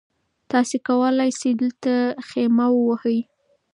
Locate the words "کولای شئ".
0.87-1.51